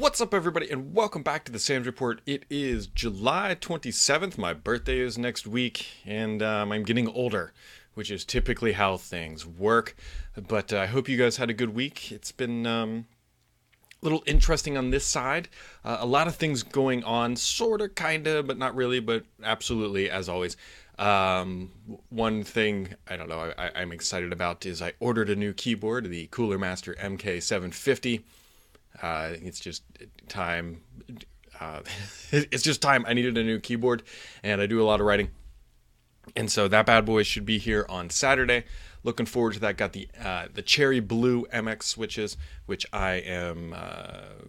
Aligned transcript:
What's 0.00 0.18
up, 0.22 0.32
everybody, 0.32 0.70
and 0.70 0.94
welcome 0.94 1.22
back 1.22 1.44
to 1.44 1.52
the 1.52 1.58
Sam's 1.58 1.84
Report. 1.84 2.22
It 2.24 2.46
is 2.48 2.86
July 2.86 3.54
27th. 3.60 4.38
My 4.38 4.54
birthday 4.54 4.98
is 4.98 5.18
next 5.18 5.46
week, 5.46 5.88
and 6.06 6.42
um, 6.42 6.72
I'm 6.72 6.84
getting 6.84 7.06
older, 7.06 7.52
which 7.92 8.10
is 8.10 8.24
typically 8.24 8.72
how 8.72 8.96
things 8.96 9.44
work. 9.44 9.94
But 10.48 10.72
uh, 10.72 10.78
I 10.78 10.86
hope 10.86 11.06
you 11.06 11.18
guys 11.18 11.36
had 11.36 11.50
a 11.50 11.52
good 11.52 11.74
week. 11.74 12.10
It's 12.10 12.32
been 12.32 12.66
um, 12.66 13.04
a 14.02 14.06
little 14.06 14.22
interesting 14.24 14.78
on 14.78 14.88
this 14.88 15.04
side. 15.04 15.50
Uh, 15.84 15.98
a 16.00 16.06
lot 16.06 16.26
of 16.26 16.34
things 16.34 16.62
going 16.62 17.04
on, 17.04 17.36
sort 17.36 17.82
of, 17.82 17.94
kind 17.94 18.26
of, 18.26 18.46
but 18.46 18.56
not 18.56 18.74
really, 18.74 19.00
but 19.00 19.24
absolutely, 19.44 20.08
as 20.08 20.30
always. 20.30 20.56
Um, 20.98 21.72
one 22.08 22.42
thing 22.42 22.94
I 23.06 23.18
don't 23.18 23.28
know 23.28 23.52
I, 23.58 23.70
I'm 23.74 23.92
excited 23.92 24.32
about 24.32 24.64
is 24.64 24.80
I 24.80 24.94
ordered 24.98 25.28
a 25.28 25.36
new 25.36 25.52
keyboard, 25.52 26.08
the 26.08 26.26
Cooler 26.28 26.56
Master 26.56 26.94
MK750. 26.94 28.22
Uh, 29.00 29.30
it's 29.42 29.60
just 29.60 29.82
time. 30.28 30.82
Uh, 31.58 31.80
it's 32.32 32.62
just 32.62 32.82
time. 32.82 33.04
I 33.06 33.12
needed 33.14 33.36
a 33.38 33.44
new 33.44 33.58
keyboard, 33.58 34.02
and 34.42 34.60
I 34.60 34.66
do 34.66 34.80
a 34.80 34.84
lot 34.84 35.00
of 35.00 35.06
writing, 35.06 35.30
and 36.36 36.50
so 36.50 36.68
that 36.68 36.86
bad 36.86 37.04
boy 37.04 37.22
should 37.22 37.44
be 37.44 37.58
here 37.58 37.86
on 37.88 38.10
Saturday. 38.10 38.64
Looking 39.02 39.26
forward 39.26 39.54
to 39.54 39.60
that. 39.60 39.76
Got 39.76 39.92
the 39.92 40.08
uh, 40.22 40.48
the 40.52 40.62
cherry 40.62 41.00
blue 41.00 41.46
MX 41.52 41.84
switches, 41.84 42.36
which 42.66 42.86
I 42.92 43.12
am 43.12 43.74
uh, 43.74 44.44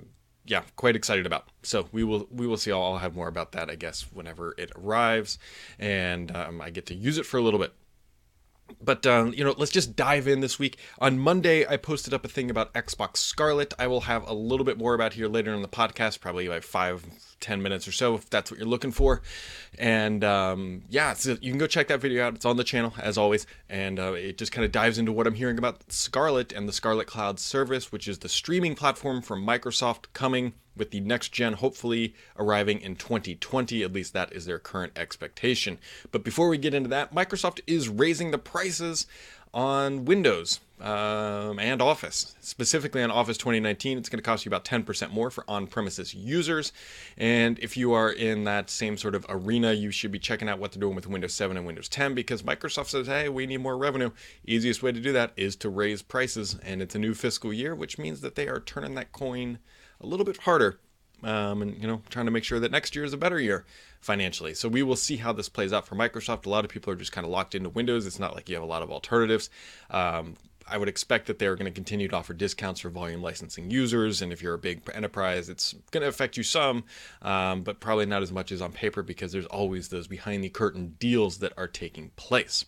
yeah 0.45 0.63
quite 0.75 0.95
excited 0.95 1.25
about. 1.25 1.47
So 1.63 1.87
we 1.91 2.03
will 2.03 2.27
we 2.29 2.47
will 2.47 2.57
see. 2.57 2.71
I'll 2.71 2.97
have 2.97 3.15
more 3.15 3.27
about 3.27 3.53
that 3.53 3.69
I 3.69 3.75
guess 3.75 4.07
whenever 4.11 4.53
it 4.57 4.71
arrives, 4.75 5.39
and 5.79 6.35
um, 6.35 6.61
I 6.61 6.69
get 6.69 6.85
to 6.87 6.95
use 6.95 7.17
it 7.17 7.25
for 7.25 7.37
a 7.37 7.41
little 7.41 7.59
bit 7.59 7.73
but 8.81 9.05
um, 9.05 9.33
you 9.33 9.43
know 9.43 9.55
let's 9.57 9.71
just 9.71 9.95
dive 9.95 10.27
in 10.27 10.41
this 10.41 10.59
week. 10.59 10.77
On 10.99 11.17
monday 11.17 11.65
i 11.67 11.77
posted 11.77 12.13
up 12.13 12.25
a 12.25 12.27
thing 12.27 12.49
about 12.49 12.73
xbox 12.73 13.17
scarlett. 13.17 13.73
I 13.79 13.87
will 13.87 14.01
have 14.01 14.27
a 14.27 14.33
little 14.33 14.65
bit 14.65 14.77
more 14.77 14.93
about 14.93 15.13
here 15.13 15.27
later 15.27 15.53
in 15.53 15.61
the 15.61 15.67
podcast 15.67 16.19
probably 16.19 16.47
like 16.47 16.63
five 16.63 17.05
ten 17.41 17.61
minutes 17.61 17.87
or 17.87 17.91
so 17.91 18.15
if 18.15 18.29
that's 18.29 18.49
what 18.49 18.59
you're 18.59 18.69
looking 18.69 18.91
for 18.91 19.21
and 19.77 20.23
um, 20.23 20.83
yeah 20.89 21.13
so 21.13 21.37
you 21.41 21.51
can 21.51 21.57
go 21.57 21.67
check 21.67 21.87
that 21.87 21.99
video 21.99 22.25
out 22.25 22.35
it's 22.35 22.45
on 22.45 22.57
the 22.57 22.63
channel 22.63 22.93
as 23.01 23.17
always 23.17 23.45
and 23.69 23.99
uh, 23.99 24.13
it 24.13 24.37
just 24.37 24.51
kind 24.51 24.63
of 24.63 24.71
dives 24.71 24.97
into 24.97 25.11
what 25.11 25.27
i'm 25.27 25.35
hearing 25.35 25.57
about 25.57 25.91
scarlett 25.91 26.51
and 26.51 26.67
the 26.67 26.73
scarlett 26.73 27.07
cloud 27.07 27.39
service 27.39 27.91
which 27.91 28.07
is 28.07 28.19
the 28.19 28.29
streaming 28.29 28.75
platform 28.75 29.21
from 29.21 29.45
microsoft 29.45 30.05
coming 30.13 30.53
with 30.75 30.91
the 30.91 30.99
next 30.99 31.29
gen 31.29 31.53
hopefully 31.53 32.15
arriving 32.37 32.79
in 32.81 32.95
2020. 32.95 33.83
At 33.83 33.93
least 33.93 34.13
that 34.13 34.33
is 34.33 34.45
their 34.45 34.59
current 34.59 34.93
expectation. 34.95 35.77
But 36.11 36.23
before 36.23 36.49
we 36.49 36.57
get 36.57 36.73
into 36.73 36.89
that, 36.89 37.13
Microsoft 37.13 37.59
is 37.67 37.89
raising 37.89 38.31
the 38.31 38.37
prices 38.37 39.05
on 39.53 40.05
Windows 40.05 40.59
um, 40.81 41.59
and 41.59 41.81
Office. 41.81 42.35
Specifically 42.41 43.03
on 43.03 43.11
Office 43.11 43.37
2019, 43.37 43.97
it's 43.97 44.09
going 44.09 44.17
to 44.17 44.23
cost 44.23 44.45
you 44.45 44.49
about 44.49 44.65
10% 44.65 45.11
more 45.11 45.29
for 45.29 45.43
on 45.47 45.67
premises 45.67 46.13
users. 46.13 46.73
And 47.17 47.59
if 47.59 47.77
you 47.77 47.93
are 47.93 48.11
in 48.11 48.43
that 48.45 48.69
same 48.69 48.97
sort 48.97 49.15
of 49.15 49.25
arena, 49.29 49.73
you 49.73 49.91
should 49.91 50.11
be 50.11 50.19
checking 50.19 50.49
out 50.49 50.59
what 50.59 50.71
they're 50.71 50.81
doing 50.81 50.95
with 50.95 51.07
Windows 51.07 51.33
7 51.33 51.55
and 51.55 51.65
Windows 51.65 51.87
10 51.87 52.15
because 52.15 52.41
Microsoft 52.41 52.87
says, 52.87 53.07
hey, 53.07 53.29
we 53.29 53.45
need 53.45 53.57
more 53.57 53.77
revenue. 53.77 54.11
Easiest 54.45 54.81
way 54.81 54.91
to 54.91 54.99
do 54.99 55.13
that 55.13 55.31
is 55.37 55.55
to 55.57 55.69
raise 55.69 56.01
prices. 56.01 56.57
And 56.63 56.81
it's 56.81 56.95
a 56.95 56.99
new 56.99 57.13
fiscal 57.13 57.53
year, 57.53 57.75
which 57.75 57.97
means 57.97 58.21
that 58.21 58.35
they 58.35 58.47
are 58.47 58.59
turning 58.59 58.95
that 58.95 59.11
coin 59.11 59.59
a 59.99 60.07
little 60.07 60.25
bit 60.25 60.37
harder 60.37 60.79
um, 61.23 61.61
and 61.61 61.79
you 61.81 61.87
know 61.87 62.01
trying 62.09 62.25
to 62.25 62.31
make 62.31 62.43
sure 62.43 62.59
that 62.59 62.71
next 62.71 62.95
year 62.95 63.05
is 63.05 63.13
a 63.13 63.17
better 63.17 63.39
year 63.39 63.65
financially 63.99 64.53
so 64.53 64.67
we 64.67 64.81
will 64.81 64.95
see 64.95 65.17
how 65.17 65.31
this 65.31 65.49
plays 65.49 65.71
out 65.71 65.85
for 65.85 65.95
microsoft 65.95 66.45
a 66.45 66.49
lot 66.49 66.65
of 66.65 66.71
people 66.71 66.91
are 66.91 66.95
just 66.95 67.11
kind 67.11 67.25
of 67.25 67.31
locked 67.31 67.53
into 67.53 67.69
windows 67.69 68.05
it's 68.05 68.19
not 68.19 68.33
like 68.33 68.49
you 68.49 68.55
have 68.55 68.63
a 68.63 68.67
lot 68.67 68.81
of 68.81 68.91
alternatives 68.91 69.49
um, 69.91 70.35
I 70.67 70.77
would 70.77 70.87
expect 70.87 71.27
that 71.27 71.39
they're 71.39 71.55
going 71.55 71.65
to 71.65 71.71
continue 71.71 72.07
to 72.07 72.15
offer 72.15 72.33
discounts 72.33 72.81
for 72.81 72.89
volume 72.89 73.21
licensing 73.21 73.71
users, 73.71 74.21
and 74.21 74.31
if 74.31 74.41
you're 74.41 74.53
a 74.53 74.59
big 74.59 74.81
enterprise, 74.93 75.49
it's 75.49 75.73
going 75.91 76.01
to 76.01 76.07
affect 76.07 76.37
you 76.37 76.43
some, 76.43 76.83
um, 77.21 77.63
but 77.63 77.79
probably 77.79 78.05
not 78.05 78.21
as 78.21 78.31
much 78.31 78.51
as 78.51 78.61
on 78.61 78.71
paper 78.71 79.03
because 79.03 79.31
there's 79.31 79.45
always 79.47 79.89
those 79.89 80.07
behind 80.07 80.43
the 80.43 80.49
curtain 80.49 80.95
deals 80.99 81.39
that 81.39 81.53
are 81.57 81.67
taking 81.67 82.11
place. 82.15 82.65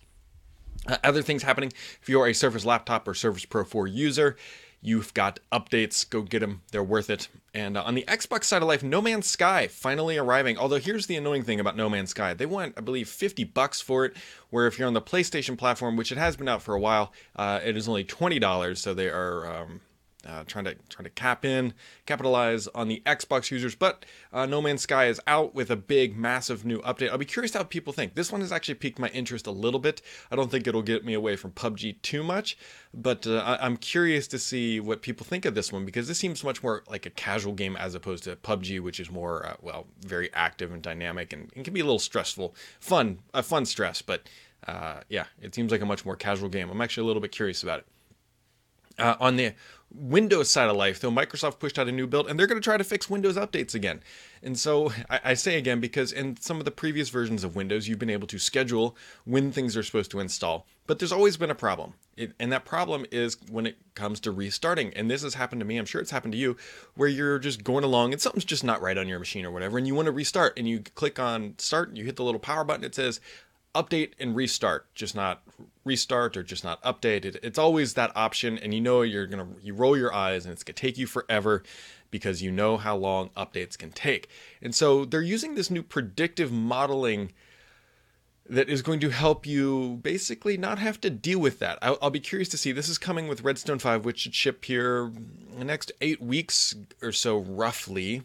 Uh, 0.87 0.97
other 1.03 1.21
things 1.21 1.43
happening 1.43 1.71
if 2.01 2.09
you're 2.09 2.27
a 2.27 2.33
Surface 2.33 2.65
Laptop 2.65 3.07
or 3.07 3.13
Surface 3.13 3.45
Pro 3.45 3.63
4 3.63 3.87
user, 3.87 4.35
You've 4.85 5.13
got 5.13 5.39
updates, 5.49 6.07
go 6.07 6.21
get 6.23 6.39
them, 6.39 6.61
they're 6.71 6.83
worth 6.83 7.09
it. 7.09 7.29
And 7.53 7.77
uh, 7.77 7.83
on 7.83 7.95
the 7.95 8.03
Xbox 8.05 8.43
side 8.43 8.61
of 8.61 8.67
life, 8.67 8.83
No 8.83 9.01
Man's 9.01 9.27
Sky 9.27 9.67
finally 9.67 10.17
arriving. 10.17 10.57
Although 10.57 10.79
here's 10.79 11.07
the 11.07 11.15
annoying 11.15 11.43
thing 11.43 11.61
about 11.61 11.77
No 11.77 11.89
Man's 11.89 12.09
Sky. 12.09 12.33
They 12.33 12.45
want, 12.45 12.73
I 12.77 12.81
believe, 12.81 13.07
50 13.07 13.45
bucks 13.45 13.79
for 13.79 14.03
it, 14.03 14.13
where 14.49 14.67
if 14.67 14.77
you're 14.77 14.87
on 14.87 14.93
the 14.93 15.01
PlayStation 15.01 15.57
platform, 15.57 15.95
which 15.95 16.11
it 16.11 16.17
has 16.17 16.35
been 16.35 16.49
out 16.49 16.61
for 16.61 16.75
a 16.75 16.79
while, 16.79 17.13
uh, 17.37 17.61
it 17.63 17.77
is 17.77 17.87
only 17.87 18.03
$20, 18.03 18.77
so 18.77 18.93
they 18.93 19.07
are 19.07 19.47
um, 19.47 19.79
uh, 20.25 20.43
trying 20.45 20.65
to 20.65 20.75
trying 20.89 21.03
to 21.03 21.09
cap 21.09 21.43
in, 21.43 21.73
capitalize 22.05 22.67
on 22.69 22.87
the 22.87 23.01
Xbox 23.05 23.51
users. 23.51 23.75
But 23.75 24.05
uh, 24.31 24.45
No 24.45 24.61
Man's 24.61 24.81
Sky 24.81 25.05
is 25.07 25.19
out 25.27 25.53
with 25.53 25.69
a 25.69 25.75
big, 25.75 26.17
massive 26.17 26.65
new 26.65 26.79
update. 26.81 27.09
I'll 27.09 27.17
be 27.17 27.25
curious 27.25 27.53
how 27.53 27.63
people 27.63 27.93
think. 27.93 28.15
This 28.15 28.31
one 28.31 28.41
has 28.41 28.51
actually 28.51 28.75
piqued 28.75 28.99
my 28.99 29.09
interest 29.09 29.47
a 29.47 29.51
little 29.51 29.79
bit. 29.79 30.01
I 30.31 30.35
don't 30.35 30.49
think 30.49 30.67
it'll 30.67 30.81
get 30.81 31.05
me 31.05 31.13
away 31.13 31.35
from 31.35 31.51
PUBG 31.51 32.01
too 32.01 32.23
much, 32.23 32.57
but 32.93 33.27
uh, 33.27 33.37
I- 33.39 33.65
am 33.65 33.77
curious 33.77 34.27
to 34.29 34.39
see 34.39 34.79
what 34.79 35.01
people 35.01 35.25
think 35.25 35.45
of 35.45 35.55
this 35.55 35.71
one 35.71 35.85
because 35.85 36.07
this 36.07 36.17
seems 36.17 36.43
much 36.43 36.63
more 36.63 36.83
like 36.89 37.05
a 37.05 37.09
casual 37.09 37.53
game 37.53 37.75
as 37.75 37.95
opposed 37.95 38.23
to 38.25 38.35
PUBG, 38.35 38.79
which 38.79 38.99
is 38.99 39.11
more 39.11 39.45
uh, 39.45 39.55
well, 39.61 39.87
very 40.01 40.33
active 40.33 40.71
and 40.71 40.81
dynamic 40.81 41.33
and, 41.33 41.51
and, 41.55 41.65
can 41.65 41.73
be 41.73 41.79
a 41.79 41.85
little 41.85 41.99
stressful, 41.99 42.55
fun, 42.79 43.19
a 43.33 43.43
fun 43.43 43.65
stress, 43.65 44.01
but. 44.01 44.23
Uh, 44.65 45.01
yeah, 45.09 45.25
it 45.41 45.53
seems 45.53 45.73
like 45.73 45.81
a 45.81 45.85
much 45.85 46.05
more 46.05 46.15
casual 46.15 46.47
game. 46.47 46.69
I'm 46.69 46.79
actually 46.79 47.03
a 47.03 47.07
little 47.07 47.21
bit 47.21 47.33
curious 47.33 47.63
about 47.63 47.79
it. 47.79 47.85
Uh, 48.97 49.15
on 49.19 49.37
the 49.37 49.53
Windows 49.93 50.49
side 50.49 50.69
of 50.69 50.75
life, 50.75 50.99
though, 50.99 51.11
Microsoft 51.11 51.59
pushed 51.59 51.77
out 51.77 51.87
a 51.87 51.91
new 51.91 52.07
build 52.07 52.27
and 52.27 52.39
they're 52.39 52.47
going 52.47 52.59
to 52.59 52.63
try 52.63 52.77
to 52.77 52.83
fix 52.83 53.09
Windows 53.09 53.37
updates 53.37 53.75
again. 53.75 54.01
And 54.41 54.57
so 54.57 54.91
I, 55.09 55.19
I, 55.23 55.33
say 55.35 55.57
again 55.57 55.79
because 55.79 56.11
in 56.11 56.35
some 56.37 56.57
of 56.57 56.65
the 56.65 56.71
previous 56.71 57.09
versions 57.09 57.43
of 57.43 57.55
Windows, 57.55 57.87
you've 57.87 57.99
been 57.99 58.09
able 58.09 58.27
to 58.27 58.39
schedule 58.39 58.97
when 59.25 59.51
things 59.51 59.77
are 59.77 59.83
supposed 59.83 60.09
to 60.11 60.19
install. 60.19 60.65
But 60.87 60.99
there's 60.99 61.11
always 61.11 61.37
been 61.37 61.51
a 61.51 61.55
problem. 61.55 61.93
It, 62.17 62.33
and 62.39 62.51
that 62.51 62.65
problem 62.65 63.05
is 63.11 63.37
when 63.49 63.67
it 63.67 63.77
comes 63.93 64.19
to 64.21 64.31
restarting. 64.31 64.93
And 64.95 65.09
this 65.09 65.21
has 65.21 65.35
happened 65.35 65.61
to 65.61 65.65
me, 65.65 65.77
I'm 65.77 65.85
sure 65.85 66.01
it's 66.01 66.11
happened 66.11 66.33
to 66.33 66.39
you, 66.39 66.57
where 66.95 67.07
you're 67.07 67.39
just 67.39 67.63
going 67.63 67.83
along 67.83 68.13
and 68.13 68.21
something's 68.21 68.45
just 68.45 68.63
not 68.63 68.81
right 68.81 68.97
on 68.97 69.07
your 69.07 69.19
machine 69.19 69.45
or 69.45 69.51
whatever, 69.51 69.77
and 69.77 69.85
you 69.85 69.95
want 69.95 70.07
to 70.07 70.11
restart 70.11 70.57
and 70.57 70.67
you 70.67 70.79
click 70.79 71.19
on 71.19 71.53
start, 71.59 71.95
you 71.95 72.03
hit 72.03 72.15
the 72.15 72.23
little 72.23 72.39
power 72.39 72.63
button, 72.63 72.83
it 72.83 72.95
says, 72.95 73.21
update 73.73 74.11
and 74.19 74.35
restart, 74.35 74.93
just 74.93 75.15
not 75.15 75.41
restart 75.85 76.37
or 76.37 76.43
just 76.43 76.63
not 76.63 76.81
update. 76.83 77.25
It, 77.25 77.37
it's 77.43 77.59
always 77.59 77.93
that 77.93 78.11
option, 78.15 78.57
and 78.57 78.73
you 78.73 78.81
know 78.81 79.01
you're 79.01 79.27
gonna 79.27 79.47
you 79.61 79.73
roll 79.73 79.97
your 79.97 80.13
eyes, 80.13 80.45
and 80.45 80.53
it's 80.53 80.63
gonna 80.63 80.75
take 80.75 80.97
you 80.97 81.07
forever 81.07 81.63
because 82.11 82.41
you 82.43 82.51
know 82.51 82.77
how 82.77 82.95
long 82.95 83.29
updates 83.29 83.77
can 83.77 83.91
take. 83.91 84.29
And 84.61 84.75
so 84.75 85.03
they're 85.03 85.21
using 85.21 85.55
this 85.55 85.71
new 85.71 85.81
predictive 85.81 86.51
modeling 86.51 87.33
that 88.47 88.69
is 88.69 88.81
going 88.81 88.99
to 88.99 89.09
help 89.09 89.45
you 89.45 89.99
basically 90.03 90.57
not 90.57 90.77
have 90.77 90.99
to 91.01 91.09
deal 91.09 91.39
with 91.39 91.59
that. 91.59 91.79
I'll, 91.81 91.97
I'll, 92.01 92.09
be 92.09 92.19
curious 92.19 92.49
to 92.49 92.57
see. 92.57 92.71
This 92.71 92.89
is 92.89 92.97
coming 92.97 93.27
with 93.27 93.41
Redstone 93.41 93.79
5, 93.79 94.05
which 94.05 94.19
should 94.19 94.35
ship 94.35 94.65
here 94.65 95.11
the 95.57 95.63
next 95.63 95.91
eight 96.01 96.21
weeks 96.21 96.75
or 97.01 97.11
so, 97.11 97.37
roughly 97.37 98.23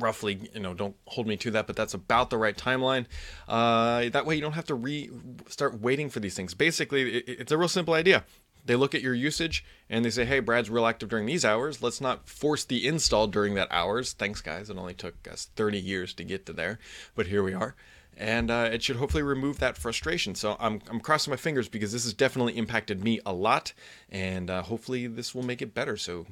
roughly, 0.00 0.50
you 0.52 0.60
know, 0.60 0.74
don't 0.74 0.96
hold 1.06 1.26
me 1.26 1.36
to 1.38 1.50
that, 1.52 1.66
but 1.66 1.76
that's 1.76 1.94
about 1.94 2.30
the 2.30 2.38
right 2.38 2.56
timeline. 2.56 3.06
Uh, 3.48 4.08
that 4.10 4.26
way 4.26 4.34
you 4.34 4.40
don't 4.40 4.52
have 4.52 4.66
to 4.66 4.74
re 4.74 5.10
start 5.48 5.80
waiting 5.80 6.10
for 6.10 6.20
these 6.20 6.34
things. 6.34 6.54
Basically, 6.54 7.18
it, 7.18 7.24
it's 7.26 7.52
a 7.52 7.58
real 7.58 7.68
simple 7.68 7.94
idea. 7.94 8.24
They 8.64 8.76
look 8.76 8.94
at 8.94 9.02
your 9.02 9.14
usage 9.14 9.64
and 9.88 10.04
they 10.04 10.10
say, 10.10 10.24
hey, 10.24 10.40
Brad's 10.40 10.70
real 10.70 10.86
active 10.86 11.08
during 11.08 11.26
these 11.26 11.44
hours. 11.44 11.82
Let's 11.82 12.00
not 12.00 12.28
force 12.28 12.64
the 12.64 12.86
install 12.86 13.26
during 13.26 13.54
that 13.54 13.68
hours. 13.70 14.12
Thanks, 14.12 14.40
guys. 14.40 14.70
It 14.70 14.76
only 14.76 14.94
took 14.94 15.26
us 15.28 15.48
30 15.56 15.78
years 15.78 16.14
to 16.14 16.24
get 16.24 16.46
to 16.46 16.52
there, 16.52 16.78
but 17.14 17.26
here 17.26 17.42
we 17.42 17.54
are. 17.54 17.74
And 18.16 18.50
uh, 18.50 18.68
it 18.70 18.82
should 18.82 18.96
hopefully 18.96 19.22
remove 19.22 19.60
that 19.60 19.78
frustration. 19.78 20.34
So 20.34 20.56
I'm, 20.60 20.82
I'm 20.90 21.00
crossing 21.00 21.30
my 21.30 21.38
fingers 21.38 21.68
because 21.68 21.92
this 21.92 22.04
has 22.04 22.12
definitely 22.12 22.58
impacted 22.58 23.02
me 23.02 23.20
a 23.24 23.32
lot. 23.32 23.72
And 24.10 24.50
uh, 24.50 24.62
hopefully 24.62 25.06
this 25.06 25.34
will 25.34 25.42
make 25.42 25.62
it 25.62 25.72
better. 25.72 25.96
So 25.96 26.26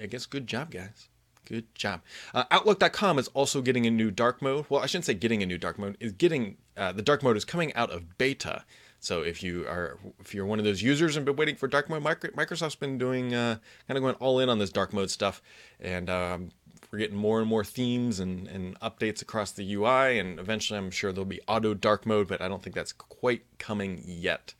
I 0.00 0.06
guess 0.06 0.26
good 0.26 0.46
job, 0.46 0.70
guys. 0.70 1.08
Good 1.44 1.74
job. 1.74 2.00
Uh, 2.32 2.44
Outlook.com 2.50 3.18
is 3.18 3.28
also 3.28 3.60
getting 3.60 3.86
a 3.86 3.90
new 3.90 4.10
dark 4.10 4.40
mode. 4.40 4.66
Well, 4.68 4.82
I 4.82 4.86
shouldn't 4.86 5.04
say 5.04 5.14
getting 5.14 5.42
a 5.42 5.46
new 5.46 5.58
dark 5.58 5.78
mode. 5.78 5.96
Is 6.00 6.12
getting 6.12 6.56
uh, 6.76 6.92
the 6.92 7.02
dark 7.02 7.22
mode 7.22 7.36
is 7.36 7.44
coming 7.44 7.74
out 7.74 7.90
of 7.90 8.16
beta. 8.18 8.64
So 9.00 9.20
if 9.22 9.42
you 9.42 9.66
are 9.66 9.98
if 10.20 10.34
you're 10.34 10.46
one 10.46 10.58
of 10.58 10.64
those 10.64 10.82
users 10.82 11.16
and 11.16 11.26
been 11.26 11.36
waiting 11.36 11.56
for 11.56 11.68
dark 11.68 11.90
mode, 11.90 12.02
Microsoft's 12.02 12.74
been 12.74 12.96
doing 12.96 13.34
uh, 13.34 13.58
kind 13.86 13.98
of 13.98 14.02
going 14.02 14.14
all 14.14 14.40
in 14.40 14.48
on 14.48 14.58
this 14.58 14.70
dark 14.70 14.94
mode 14.94 15.10
stuff, 15.10 15.42
and 15.78 16.08
um, 16.08 16.50
we're 16.90 17.00
getting 17.00 17.16
more 17.16 17.40
and 17.40 17.48
more 17.48 17.64
themes 17.64 18.20
and, 18.20 18.46
and 18.48 18.78
updates 18.80 19.20
across 19.20 19.50
the 19.52 19.74
UI. 19.74 20.18
And 20.18 20.38
eventually, 20.38 20.78
I'm 20.78 20.90
sure 20.90 21.12
there'll 21.12 21.26
be 21.26 21.40
auto 21.48 21.74
dark 21.74 22.06
mode, 22.06 22.28
but 22.28 22.40
I 22.40 22.48
don't 22.48 22.62
think 22.62 22.74
that's 22.74 22.92
quite 22.92 23.42
coming 23.58 24.02
yet. 24.06 24.54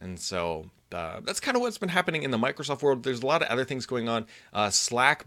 And 0.00 0.18
so 0.18 0.70
uh, 0.92 1.20
that's 1.20 1.40
kind 1.40 1.56
of 1.56 1.62
what's 1.62 1.78
been 1.78 1.90
happening 1.90 2.22
in 2.22 2.32
the 2.32 2.38
Microsoft 2.38 2.82
world. 2.82 3.02
There's 3.04 3.22
a 3.22 3.26
lot 3.26 3.42
of 3.42 3.48
other 3.48 3.64
things 3.64 3.86
going 3.86 4.08
on. 4.08 4.26
Uh, 4.52 4.70
Slack 4.70 5.24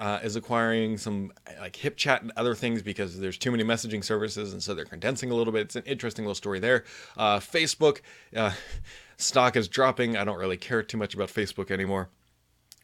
uh, 0.00 0.18
is 0.22 0.34
acquiring 0.34 0.96
some 0.96 1.30
like 1.60 1.74
HipChat 1.74 2.22
and 2.22 2.32
other 2.36 2.54
things 2.54 2.82
because 2.82 3.20
there's 3.20 3.36
too 3.36 3.50
many 3.50 3.62
messaging 3.62 4.02
services, 4.02 4.52
and 4.52 4.62
so 4.62 4.74
they're 4.74 4.86
condensing 4.86 5.30
a 5.30 5.34
little 5.34 5.52
bit. 5.52 5.62
It's 5.62 5.76
an 5.76 5.84
interesting 5.84 6.24
little 6.24 6.34
story 6.34 6.58
there. 6.58 6.84
Uh, 7.18 7.38
Facebook 7.38 8.00
uh, 8.34 8.52
stock 9.18 9.56
is 9.56 9.68
dropping. 9.68 10.16
I 10.16 10.24
don't 10.24 10.38
really 10.38 10.56
care 10.56 10.82
too 10.82 10.96
much 10.96 11.14
about 11.14 11.28
Facebook 11.28 11.70
anymore. 11.70 12.08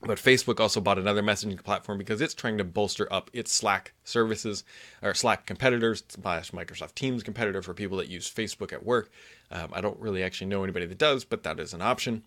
But 0.03 0.19
Facebook 0.19 0.61
also 0.61 0.83
bought 0.83 0.99
another 0.99 1.23
messaging 1.23 1.63
platform 1.65 1.97
because 1.97 2.21
it's 2.21 2.35
trying 2.35 2.59
to 2.59 2.65
bolster 2.65 3.11
up 3.11 3.31
its 3.33 3.51
Slack 3.51 3.95
services 4.05 4.63
or 5.01 5.15
Slack 5.15 5.47
competitors 5.47 6.05
slash 6.07 6.51
Microsoft 6.51 6.95
Teams 6.95 7.23
competitor 7.23 7.63
for 7.63 7.73
people 7.73 7.97
that 7.97 8.09
use 8.09 8.31
Facebook 8.31 8.75
at 8.75 8.85
work. 8.85 9.11
Um, 9.51 9.71
I 9.73 9.81
don't 9.81 9.99
really 9.99 10.23
actually 10.23 10.49
know 10.49 10.63
anybody 10.63 10.85
that 10.85 10.99
does, 10.99 11.25
but 11.25 11.45
that 11.45 11.59
is 11.59 11.73
an 11.73 11.81
option 11.81 12.25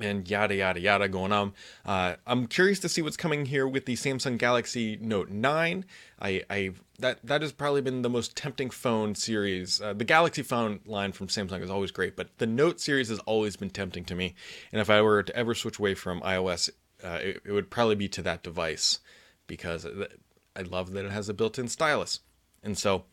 and 0.00 0.28
yada 0.28 0.54
yada 0.54 0.80
yada 0.80 1.08
going 1.08 1.32
on. 1.32 1.52
Uh, 1.84 2.14
I'm 2.26 2.46
curious 2.46 2.78
to 2.80 2.88
see 2.88 3.02
what's 3.02 3.16
coming 3.16 3.46
here 3.46 3.66
with 3.66 3.86
the 3.86 3.94
Samsung 3.94 4.38
Galaxy 4.38 4.98
Note 5.00 5.30
9. 5.30 5.84
I, 6.20 6.42
I 6.50 6.70
that 6.98 7.18
that 7.24 7.42
has 7.42 7.52
probably 7.52 7.80
been 7.80 8.02
the 8.02 8.10
most 8.10 8.36
tempting 8.36 8.70
phone 8.70 9.14
series. 9.14 9.80
Uh, 9.80 9.92
the 9.92 10.04
Galaxy 10.04 10.42
phone 10.42 10.80
line 10.86 11.12
from 11.12 11.28
Samsung 11.28 11.62
is 11.62 11.70
always 11.70 11.90
great, 11.90 12.16
but 12.16 12.28
the 12.38 12.46
Note 12.46 12.80
series 12.80 13.08
has 13.08 13.18
always 13.20 13.56
been 13.56 13.70
tempting 13.70 14.04
to 14.06 14.14
me. 14.14 14.34
And 14.72 14.80
if 14.80 14.90
I 14.90 15.00
were 15.02 15.22
to 15.22 15.36
ever 15.36 15.54
switch 15.54 15.78
away 15.78 15.94
from 15.94 16.20
iOS, 16.20 16.70
uh, 17.02 17.18
it, 17.22 17.42
it 17.44 17.52
would 17.52 17.70
probably 17.70 17.96
be 17.96 18.08
to 18.08 18.22
that 18.22 18.42
device 18.42 19.00
because 19.46 19.86
I 20.54 20.62
love 20.62 20.92
that 20.92 21.04
it 21.04 21.10
has 21.10 21.28
a 21.28 21.34
built-in 21.34 21.68
stylus. 21.68 22.20
And 22.62 22.76
so 22.76 23.04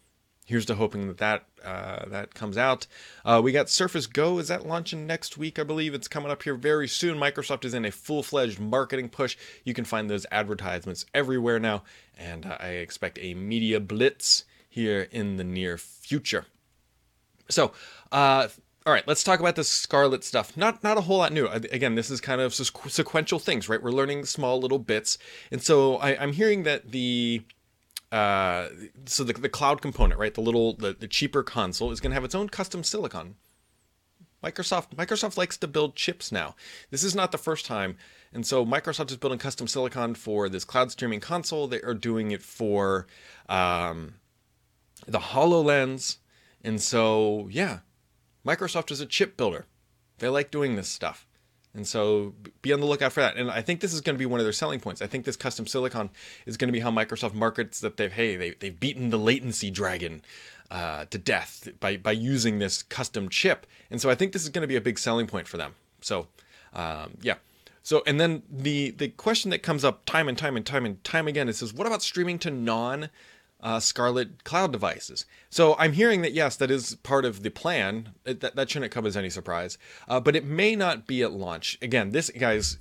here's 0.48 0.66
to 0.66 0.76
hoping 0.76 1.08
that 1.08 1.18
that 1.18 1.44
uh, 1.64 2.06
that 2.08 2.34
comes 2.34 2.58
out. 2.58 2.88
Uh, 3.26 3.42
we 3.44 3.52
got 3.52 3.70
Surface 3.70 4.08
Go. 4.08 4.40
Is 4.40 4.48
that 4.48 4.66
launching 4.66 5.06
next 5.06 5.38
week? 5.38 5.60
I 5.60 5.64
believe 5.64 5.94
it's 5.94 6.08
coming 6.08 6.32
up 6.32 6.44
here 6.44 6.56
very 6.56 6.88
soon. 6.88 7.18
Microsoft 7.18 7.66
is 7.66 7.74
in 7.74 7.86
a 7.86 7.92
full-fledged 7.92 8.60
marketing 8.60 9.10
push. 9.10 9.38
You 9.64 9.74
can 9.74 9.86
find 9.86 10.10
those 10.10 10.26
advertisements 10.32 11.06
everywhere 11.14 11.60
now, 11.60 11.84
and 12.18 12.46
uh, 12.46 12.58
I 12.60 12.70
expect 12.70 13.20
a 13.22 13.34
media 13.34 13.80
blitz 13.80 14.46
here 14.70 15.08
in 15.12 15.36
the 15.36 15.44
near 15.44 15.78
future. 15.78 16.46
So, 17.50 17.74
uh, 18.12 18.48
all 18.86 18.94
right, 18.94 19.06
let's 19.06 19.24
talk 19.24 19.42
about 19.42 19.56
the 19.56 19.66
Scarlett 19.66 20.24
stuff. 20.24 20.56
Not 20.56 20.82
not 20.82 20.98
a 20.98 21.02
whole 21.02 21.18
lot 21.18 21.34
new. 21.34 21.48
Again, 21.48 21.96
this 21.96 22.10
is 22.10 22.22
kind 22.22 22.40
of 22.40 22.54
sequential 22.54 23.40
things, 23.40 23.68
right? 23.68 23.84
We're 23.84 23.92
learning 23.92 24.24
small 24.26 24.62
little 24.62 24.80
bits, 24.80 25.18
and 25.52 25.62
so 25.62 25.98
I, 25.98 26.18
I'm 26.18 26.32
hearing 26.32 26.64
that 26.64 26.92
the 26.92 27.44
uh, 28.12 28.70
so 29.06 29.24
the, 29.24 29.34
the 29.34 29.50
cloud 29.50 29.82
component, 29.82 30.20
right, 30.20 30.34
the 30.34 30.42
little 30.42 30.74
the, 30.74 30.94
the 30.94 31.08
cheaper 31.08 31.44
console 31.44 31.92
is 31.92 32.00
going 32.00 32.12
to 32.12 32.16
have 32.16 32.24
its 32.24 32.36
own 32.36 32.50
custom 32.50 32.84
silicon. 32.84 33.36
Microsoft 34.44 34.96
Microsoft 34.96 35.36
likes 35.36 35.58
to 35.58 35.68
build 35.68 35.96
chips 35.96 36.32
now. 36.32 36.56
This 36.90 37.04
is 37.04 37.16
not 37.16 37.32
the 37.32 37.38
first 37.38 37.66
time, 37.66 37.98
and 38.32 38.46
so 38.46 38.66
Microsoft 38.66 39.12
is 39.12 39.18
building 39.18 39.40
custom 39.40 39.68
silicon 39.68 40.16
for 40.16 40.48
this 40.48 40.64
cloud 40.64 40.92
streaming 40.92 41.20
console. 41.20 41.68
They 41.68 41.82
are 41.82 41.94
doing 41.94 42.32
it 42.32 42.44
for 42.44 43.08
um, 43.50 44.16
the 45.06 45.20
Hololens, 45.20 46.18
and 46.64 46.82
so 46.82 47.50
yeah, 47.52 47.80
Microsoft 48.46 48.92
is 48.92 49.02
a 49.02 49.06
chip 49.06 49.36
builder. 49.36 49.66
They 50.20 50.30
like 50.30 50.50
doing 50.50 50.76
this 50.76 50.88
stuff. 50.88 51.27
And 51.78 51.88
so 51.88 52.34
be 52.64 52.74
on 52.74 52.80
the 52.80 52.88
lookout 52.88 53.14
for 53.14 53.22
that. 53.22 53.38
And 53.38 53.52
I 53.52 53.62
think 53.62 53.82
this 53.82 53.94
is 53.94 54.02
going 54.02 54.16
to 54.16 54.20
be 54.20 54.26
one 54.26 54.40
of 54.40 54.46
their 54.46 54.52
selling 54.52 54.80
points. 54.80 55.00
I 55.00 55.06
think 55.06 55.26
this 55.26 55.36
custom 55.36 55.68
silicon 55.68 56.10
is 56.48 56.58
going 56.58 56.70
to 56.70 56.72
be 56.74 56.80
how 56.80 56.90
Microsoft 56.90 57.36
markets 57.36 57.80
that 57.82 57.98
they've, 57.98 58.12
hey, 58.12 58.36
they, 58.36 58.50
they've 58.50 58.78
beaten 58.78 59.12
the 59.12 59.20
latency 59.20 59.70
dragon 59.70 60.24
uh, 60.72 61.06
to 61.06 61.20
death 61.20 61.70
by, 61.80 61.96
by 61.96 62.12
using 62.12 62.58
this 62.58 62.82
custom 62.82 63.30
chip. 63.30 63.68
And 63.92 64.02
so 64.02 64.10
I 64.10 64.16
think 64.16 64.34
this 64.34 64.42
is 64.42 64.50
going 64.50 64.64
to 64.64 64.68
be 64.68 64.76
a 64.76 64.82
big 64.82 64.98
selling 64.98 65.28
point 65.28 65.48
for 65.48 65.58
them. 65.58 65.76
So, 66.02 66.28
um, 66.74 67.12
yeah. 67.22 67.36
So, 67.84 68.02
and 68.08 68.20
then 68.20 68.42
the, 68.50 68.90
the 68.90 69.10
question 69.10 69.52
that 69.52 69.62
comes 69.62 69.86
up 69.86 70.04
time 70.06 70.28
and 70.28 70.38
time 70.38 70.58
and 70.58 70.66
time 70.66 70.84
and 70.84 71.02
time 71.04 71.28
again 71.28 71.48
is, 71.48 71.74
what 71.74 71.86
about 71.86 72.02
streaming 72.02 72.40
to 72.40 72.50
non 72.50 73.10
uh, 73.62 73.80
Scarlett 73.80 74.44
cloud 74.44 74.72
devices. 74.72 75.26
So 75.50 75.76
I'm 75.80 75.94
hearing 75.94 76.22
that 76.22 76.34
yes, 76.34 76.56
that 76.58 76.72
is 76.72 76.96
part 76.96 77.26
of 77.26 77.44
the 77.44 77.50
plan. 77.50 78.14
That, 78.24 78.56
that 78.56 78.70
shouldn't 78.70 78.92
come 78.92 79.06
as 79.06 79.18
any 79.18 79.30
surprise, 79.30 79.78
uh, 80.08 80.20
but 80.20 80.36
it 80.36 80.46
may 80.46 80.76
not 80.76 81.08
be 81.08 81.22
at 81.24 81.32
launch. 81.32 81.78
Again, 81.82 82.12
this 82.12 82.30
guys, 82.30 82.78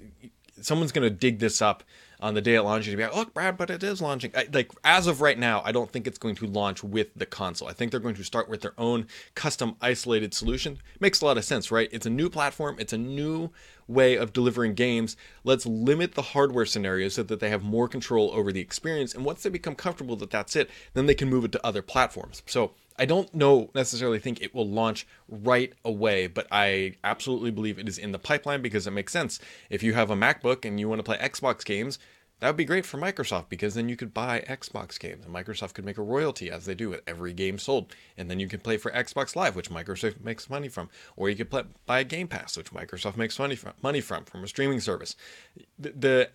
someone's 0.61 0.93
going 0.93 1.09
to 1.09 1.15
dig 1.15 1.39
this 1.39 1.63
up 1.63 1.83
on 2.21 2.35
the 2.35 2.41
day 2.41 2.55
it 2.55 2.63
launches 2.63 2.93
to 2.93 2.97
be 2.97 3.03
like, 3.03 3.13
oh, 3.15 3.21
look, 3.21 3.35
Brad, 3.35 3.57
but 3.57 3.71
it 3.71 3.83
is 3.83 4.01
launching. 4.01 4.31
I, 4.35 4.49
like 4.53 4.71
as 4.85 5.07
of 5.07 5.21
right 5.21 5.39
now, 5.39 5.63
I 5.65 5.73
don't 5.73 5.91
think 5.91 6.07
it's 6.07 6.19
going 6.19 6.35
to 6.37 6.47
launch 6.47 6.83
with 6.83 7.09
the 7.15 7.27
console. 7.27 7.69
I 7.69 7.73
think 7.73 7.91
they're 7.91 8.01
going 8.01 8.15
to 8.15 8.25
start 8.25 8.49
with 8.49 8.63
their 8.63 8.75
own 8.79 9.07
custom 9.35 9.77
isolated 9.81 10.35
solution. 10.35 10.79
Makes 11.01 11.21
a 11.21 11.27
lot 11.27 11.39
of 11.39 11.45
sense, 11.45 11.71
right? 11.71 11.89
It's 11.93 12.07
a 12.07 12.11
new 12.11 12.31
platform. 12.31 12.77
It's 12.79 12.93
a 12.93 12.99
new 12.99 13.51
way 13.89 14.17
of 14.17 14.33
delivering 14.33 14.75
games. 14.75 15.17
Let's 15.45 15.67
limit 15.67 16.15
the 16.15 16.23
hardware 16.23 16.67
scenarios 16.67 17.15
so 17.15 17.23
that 17.23 17.41
they 17.41 17.51
have 17.51 17.63
more 17.63 17.89
control 17.89 18.31
over 18.33 18.53
the 18.53 18.61
experience. 18.61 19.15
And 19.15 19.25
once 19.25 19.43
they 19.43 19.51
become 19.51 19.75
comfortable 19.75 20.17
that 20.17 20.31
that's 20.31 20.57
it, 20.57 20.71
then 20.95 21.07
they 21.07 21.15
can 21.15 21.29
move 21.29 21.45
it 21.45 21.53
to 21.53 21.67
other 21.67 21.83
platforms. 21.83 22.43
So 22.47 22.73
I 22.99 23.05
don't 23.05 23.33
know 23.35 23.71
necessarily 23.75 24.19
think 24.19 24.41
it 24.41 24.55
will 24.55 24.69
launch 24.69 25.07
right 25.29 25.73
away, 25.85 26.27
but 26.27 26.47
I 26.51 26.95
absolutely 27.05 27.51
believe 27.51 27.79
it 27.79 27.89
is 27.89 27.99
in 27.99 28.13
the 28.13 28.19
pipeline 28.19 28.63
because 28.63 28.87
it 28.87 28.93
makes 28.93 29.13
sense. 29.13 29.39
If 29.71 29.83
you 29.83 29.95
have 29.95 30.11
a 30.11 30.17
MacBook 30.17 30.65
and 30.65 30.81
you 30.81 30.89
want 30.89 30.99
to 31.01 31.03
play 31.03 31.19
Xbox 31.19 31.65
games, 31.65 31.99
that 32.41 32.49
would 32.49 32.57
be 32.57 32.67
great 32.67 32.85
for 32.85 32.99
Microsoft 32.99 33.49
because 33.49 33.75
then 33.75 33.89
you 33.89 33.97
could 33.97 34.13
buy 34.13 34.45
Xbox 34.47 34.99
games 34.99 35.25
and 35.25 35.35
Microsoft 35.35 35.73
could 35.73 35.87
make 35.87 35.97
a 35.97 36.03
royalty 36.03 36.51
as 36.51 36.67
they 36.67 36.75
do 36.75 36.91
with 36.91 37.01
every 37.07 37.33
game 37.33 37.59
sold. 37.59 37.95
And 38.19 38.31
then 38.31 38.39
you 38.39 38.47
can 38.47 38.61
play 38.61 38.77
for 38.77 38.91
Xbox 38.91 39.35
Live, 39.35 39.57
which 39.57 39.71
Microsoft 39.71 40.23
makes 40.23 40.51
money 40.51 40.69
from. 40.69 40.91
Or 41.17 41.31
you 41.31 41.37
could 41.37 41.51
play, 41.51 41.63
buy 41.87 42.01
a 42.01 42.05
Game 42.05 42.29
Pass, 42.29 42.57
which 42.57 42.73
Microsoft 42.73 43.17
makes 43.17 43.39
money 43.39 43.57
from, 43.57 43.73
money 43.83 44.03
from, 44.03 44.25
from 44.25 44.45
a 44.45 44.49
streaming 44.49 44.81
service. 44.81 45.17
The, 45.79 45.93
the 45.93 46.31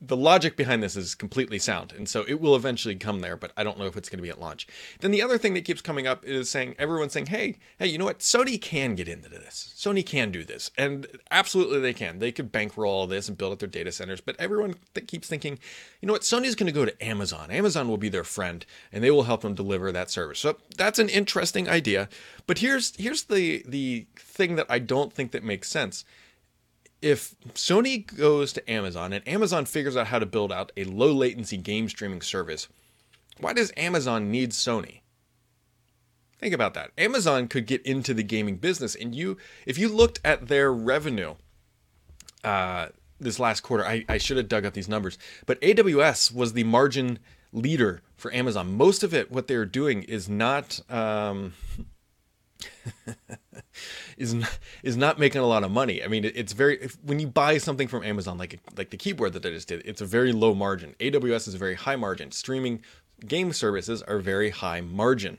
the 0.00 0.16
logic 0.16 0.56
behind 0.56 0.82
this 0.82 0.94
is 0.94 1.14
completely 1.14 1.58
sound, 1.58 1.92
and 1.92 2.06
so 2.06 2.22
it 2.28 2.38
will 2.38 2.54
eventually 2.54 2.96
come 2.96 3.20
there, 3.20 3.36
but 3.36 3.52
I 3.56 3.64
don't 3.64 3.78
know 3.78 3.86
if 3.86 3.96
it's 3.96 4.10
going 4.10 4.18
to 4.18 4.22
be 4.22 4.28
at 4.28 4.38
launch. 4.38 4.66
Then 5.00 5.10
the 5.10 5.22
other 5.22 5.38
thing 5.38 5.54
that 5.54 5.64
keeps 5.64 5.80
coming 5.80 6.06
up 6.06 6.22
is 6.24 6.50
saying 6.50 6.74
everyone's 6.78 7.14
saying, 7.14 7.26
"Hey, 7.26 7.56
hey, 7.78 7.86
you 7.86 7.96
know 7.96 8.04
what? 8.04 8.18
Sony 8.18 8.60
can 8.60 8.94
get 8.94 9.08
into 9.08 9.30
this. 9.30 9.72
Sony 9.74 10.04
can 10.04 10.30
do 10.30 10.44
this, 10.44 10.70
and 10.76 11.06
absolutely 11.30 11.80
they 11.80 11.94
can. 11.94 12.18
They 12.18 12.30
could 12.30 12.52
bankroll 12.52 12.92
all 12.92 13.06
this 13.06 13.28
and 13.28 13.38
build 13.38 13.54
up 13.54 13.58
their 13.58 13.68
data 13.68 13.90
centers." 13.90 14.20
But 14.20 14.36
everyone 14.38 14.74
that 14.92 15.08
keeps 15.08 15.28
thinking, 15.28 15.58
"You 16.02 16.06
know 16.08 16.12
what? 16.12 16.22
Sony's 16.22 16.54
going 16.54 16.66
to 16.66 16.72
go 16.72 16.84
to 16.84 17.04
Amazon. 17.04 17.50
Amazon 17.50 17.88
will 17.88 17.96
be 17.96 18.10
their 18.10 18.24
friend, 18.24 18.66
and 18.92 19.02
they 19.02 19.10
will 19.10 19.22
help 19.22 19.40
them 19.40 19.54
deliver 19.54 19.92
that 19.92 20.10
service." 20.10 20.40
So 20.40 20.58
that's 20.76 20.98
an 20.98 21.08
interesting 21.08 21.70
idea. 21.70 22.10
But 22.46 22.58
here's 22.58 22.94
here's 22.96 23.24
the 23.24 23.64
the 23.66 24.06
thing 24.16 24.56
that 24.56 24.66
I 24.68 24.78
don't 24.78 25.12
think 25.12 25.32
that 25.32 25.42
makes 25.42 25.70
sense 25.70 26.04
if 27.02 27.34
Sony 27.54 28.06
goes 28.16 28.52
to 28.54 28.70
Amazon 28.70 29.12
and 29.12 29.26
Amazon 29.28 29.64
figures 29.64 29.96
out 29.96 30.08
how 30.08 30.18
to 30.18 30.26
build 30.26 30.52
out 30.52 30.72
a 30.76 30.84
low 30.84 31.12
latency 31.12 31.56
game 31.56 31.88
streaming 31.88 32.22
service, 32.22 32.68
why 33.38 33.52
does 33.52 33.72
Amazon 33.76 34.30
need 34.30 34.50
Sony? 34.50 35.00
Think 36.38 36.54
about 36.54 36.74
that. 36.74 36.90
Amazon 36.98 37.48
could 37.48 37.66
get 37.66 37.84
into 37.86 38.12
the 38.12 38.22
gaming 38.22 38.56
business, 38.56 38.94
and 38.94 39.14
you, 39.14 39.36
if 39.64 39.78
you 39.78 39.88
looked 39.88 40.20
at 40.24 40.48
their 40.48 40.72
revenue, 40.72 41.34
uh, 42.44 42.88
this 43.18 43.38
last 43.38 43.62
quarter, 43.62 43.84
I, 43.86 44.04
I 44.08 44.18
should 44.18 44.36
have 44.36 44.48
dug 44.48 44.66
up 44.66 44.74
these 44.74 44.88
numbers, 44.88 45.18
but 45.46 45.60
AWS 45.62 46.34
was 46.34 46.52
the 46.52 46.64
margin 46.64 47.18
leader 47.52 48.02
for 48.16 48.32
Amazon. 48.34 48.76
Most 48.76 49.02
of 49.02 49.14
it, 49.14 49.30
what 49.30 49.46
they're 49.46 49.64
doing, 49.64 50.02
is 50.02 50.28
not. 50.28 50.80
Um, 50.90 51.54
is 54.16 54.34
not, 54.34 54.58
is 54.82 54.96
not 54.96 55.18
making 55.18 55.40
a 55.40 55.46
lot 55.46 55.64
of 55.64 55.70
money. 55.70 56.02
I 56.02 56.08
mean, 56.08 56.24
it's 56.24 56.52
very 56.52 56.82
if, 56.82 56.96
when 57.02 57.20
you 57.20 57.26
buy 57.26 57.58
something 57.58 57.88
from 57.88 58.04
Amazon, 58.04 58.38
like 58.38 58.58
like 58.76 58.90
the 58.90 58.96
keyboard 58.96 59.32
that 59.34 59.44
I 59.44 59.50
just 59.50 59.68
did, 59.68 59.82
it's 59.84 60.00
a 60.00 60.06
very 60.06 60.32
low 60.32 60.54
margin. 60.54 60.94
AWS 61.00 61.48
is 61.48 61.54
a 61.54 61.58
very 61.58 61.74
high 61.74 61.96
margin. 61.96 62.32
Streaming 62.32 62.82
game 63.26 63.52
services 63.52 64.02
are 64.02 64.18
very 64.18 64.50
high 64.50 64.80
margin. 64.80 65.38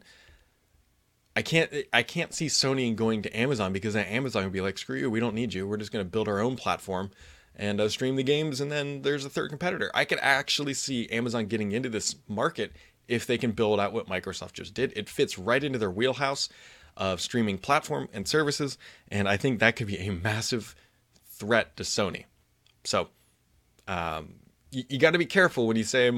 I 1.36 1.42
can't 1.42 1.72
I 1.94 2.04
can't 2.04 2.34
see 2.34 2.48
Sony 2.48 2.96
going 2.96 3.22
to 3.22 3.38
Amazon 3.38 3.72
because 3.74 3.96
Amazon 3.96 4.44
would 4.44 4.54
be 4.54 4.62
like, 4.62 4.78
screw 4.78 4.98
you, 4.98 5.10
we 5.10 5.20
don't 5.20 5.36
need 5.36 5.54
you. 5.54 5.68
We're 5.68 5.78
just 5.78 5.92
going 5.92 6.04
to 6.04 6.10
build 6.10 6.28
our 6.28 6.40
own 6.40 6.56
platform 6.56 7.12
and 7.56 7.82
uh, 7.82 7.90
stream 7.90 8.16
the 8.16 8.24
games, 8.24 8.62
and 8.62 8.72
then 8.72 9.02
there's 9.02 9.26
a 9.26 9.30
third 9.30 9.50
competitor. 9.50 9.92
I 9.94 10.06
could 10.06 10.20
actually 10.22 10.76
see 10.76 11.08
Amazon 11.10 11.48
getting 11.48 11.72
into 11.72 11.90
this 11.90 12.16
market 12.28 12.72
if 13.08 13.26
they 13.26 13.38
can 13.38 13.52
build 13.52 13.80
out 13.80 13.94
what 13.94 14.08
Microsoft 14.08 14.54
just 14.54 14.74
did. 14.74 14.94
It 14.96 15.10
fits 15.10 15.40
right 15.40 15.64
into 15.64 15.80
their 15.80 15.92
wheelhouse 15.92 16.50
of 16.98 17.22
streaming 17.22 17.58
platform 17.58 18.10
and 18.12 18.28
services, 18.28 18.78
and 19.10 19.30
I 19.30 19.38
think 19.38 19.60
that 19.60 19.76
could 19.76 19.88
be 19.88 19.98
a 19.98 20.10
massive 20.12 20.76
threat 21.26 21.78
to 21.78 21.84
Sony. 21.84 22.26
So, 22.84 23.10
um, 23.88 24.36
you, 24.72 24.84
you 24.90 25.00
got 25.00 25.12
to 25.12 25.20
be 25.20 25.26
careful 25.26 25.68
when 25.68 25.78
you 25.78 25.84
say 25.84 26.12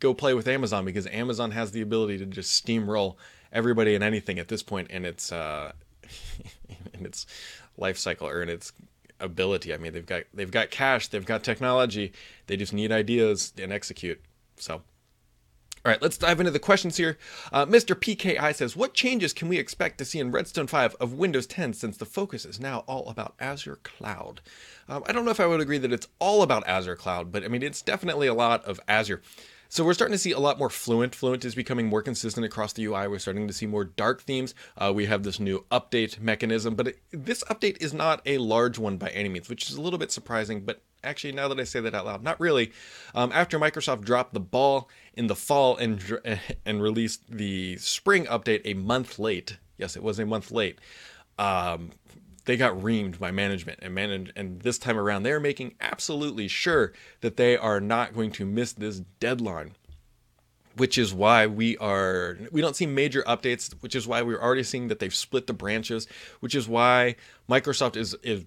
go 0.00 0.12
play 0.12 0.34
with 0.34 0.48
Amazon 0.48 0.84
because 0.84 1.06
Amazon 1.06 1.52
has 1.52 1.70
the 1.70 1.80
ability 1.80 2.18
to 2.18 2.26
just 2.26 2.64
steamroll 2.64 3.16
everybody 3.52 3.94
and 3.94 4.04
anything 4.04 4.38
at 4.38 4.48
this 4.48 4.62
point 4.62 4.90
in 4.90 5.04
its 5.04 5.32
uh, 5.32 5.72
in 6.92 7.06
its 7.06 7.26
life 7.76 7.96
cycle 7.96 8.28
or 8.28 8.42
in 8.42 8.48
its 8.48 8.72
ability. 9.20 9.72
I 9.72 9.78
mean, 9.78 9.92
they've 9.92 10.04
got 10.04 10.24
they've 10.34 10.50
got 10.50 10.70
cash, 10.70 11.08
they've 11.08 11.24
got 11.24 11.44
technology, 11.44 12.12
they 12.48 12.56
just 12.56 12.72
need 12.72 12.92
ideas 12.92 13.52
and 13.58 13.72
execute. 13.72 14.20
So. 14.56 14.82
All 15.86 15.92
right, 15.92 16.02
let's 16.02 16.18
dive 16.18 16.40
into 16.40 16.50
the 16.50 16.58
questions 16.58 16.96
here. 16.96 17.16
Uh, 17.52 17.64
Mr. 17.64 17.94
PKI 17.94 18.52
says, 18.52 18.74
What 18.74 18.92
changes 18.92 19.32
can 19.32 19.46
we 19.46 19.56
expect 19.56 19.98
to 19.98 20.04
see 20.04 20.18
in 20.18 20.32
Redstone 20.32 20.66
5 20.66 20.96
of 20.96 21.12
Windows 21.12 21.46
10 21.46 21.74
since 21.74 21.96
the 21.96 22.04
focus 22.04 22.44
is 22.44 22.58
now 22.58 22.82
all 22.88 23.08
about 23.08 23.36
Azure 23.38 23.78
Cloud? 23.84 24.40
Um, 24.88 25.04
I 25.06 25.12
don't 25.12 25.24
know 25.24 25.30
if 25.30 25.38
I 25.38 25.46
would 25.46 25.60
agree 25.60 25.78
that 25.78 25.92
it's 25.92 26.08
all 26.18 26.42
about 26.42 26.66
Azure 26.66 26.96
Cloud, 26.96 27.30
but 27.30 27.44
I 27.44 27.46
mean, 27.46 27.62
it's 27.62 27.82
definitely 27.82 28.26
a 28.26 28.34
lot 28.34 28.64
of 28.64 28.80
Azure. 28.88 29.22
So 29.76 29.84
we're 29.84 29.92
starting 29.92 30.14
to 30.14 30.18
see 30.18 30.32
a 30.32 30.38
lot 30.38 30.58
more 30.58 30.70
Fluent. 30.70 31.14
Fluent 31.14 31.44
is 31.44 31.54
becoming 31.54 31.84
more 31.84 32.00
consistent 32.00 32.46
across 32.46 32.72
the 32.72 32.86
UI. 32.86 33.08
We're 33.08 33.18
starting 33.18 33.46
to 33.46 33.52
see 33.52 33.66
more 33.66 33.84
dark 33.84 34.22
themes. 34.22 34.54
Uh, 34.78 34.90
we 34.94 35.04
have 35.04 35.22
this 35.22 35.38
new 35.38 35.66
update 35.70 36.18
mechanism, 36.18 36.74
but 36.74 36.88
it, 36.88 36.98
this 37.10 37.44
update 37.50 37.82
is 37.82 37.92
not 37.92 38.22
a 38.24 38.38
large 38.38 38.78
one 38.78 38.96
by 38.96 39.10
any 39.10 39.28
means, 39.28 39.50
which 39.50 39.68
is 39.68 39.76
a 39.76 39.82
little 39.82 39.98
bit 39.98 40.10
surprising. 40.10 40.62
But 40.62 40.80
actually, 41.04 41.34
now 41.34 41.48
that 41.48 41.60
I 41.60 41.64
say 41.64 41.80
that 41.80 41.94
out 41.94 42.06
loud, 42.06 42.22
not 42.22 42.40
really. 42.40 42.72
Um, 43.14 43.30
after 43.34 43.58
Microsoft 43.58 44.00
dropped 44.06 44.32
the 44.32 44.40
ball 44.40 44.88
in 45.12 45.26
the 45.26 45.36
fall 45.36 45.76
and 45.76 46.00
and 46.64 46.82
released 46.82 47.24
the 47.28 47.76
spring 47.76 48.24
update 48.24 48.62
a 48.64 48.72
month 48.72 49.18
late, 49.18 49.58
yes, 49.76 49.94
it 49.94 50.02
was 50.02 50.18
a 50.18 50.24
month 50.24 50.50
late. 50.50 50.78
Um, 51.38 51.90
they 52.46 52.56
got 52.56 52.74
reamed 52.74 53.18
by 53.18 53.30
management. 53.30 53.80
And 53.82 53.94
man 53.94 54.32
and 54.34 54.60
this 54.62 54.78
time 54.78 54.98
around 54.98 55.22
they're 55.22 55.38
making 55.38 55.74
absolutely 55.80 56.48
sure 56.48 56.92
that 57.20 57.36
they 57.36 57.56
are 57.56 57.80
not 57.80 58.14
going 58.14 58.32
to 58.32 58.46
miss 58.46 58.72
this 58.72 59.00
deadline 59.20 59.72
which 60.76 60.98
is 60.98 61.14
why 61.14 61.46
we 61.46 61.76
are 61.78 62.38
we 62.52 62.60
don't 62.60 62.76
see 62.76 62.86
major 62.86 63.22
updates 63.22 63.72
which 63.80 63.94
is 63.94 64.06
why 64.06 64.22
we're 64.22 64.40
already 64.40 64.62
seeing 64.62 64.88
that 64.88 64.98
they've 64.98 65.14
split 65.14 65.46
the 65.46 65.52
branches 65.52 66.06
which 66.40 66.54
is 66.54 66.68
why 66.68 67.16
microsoft 67.48 67.96
is 67.96 68.14
is 68.22 68.44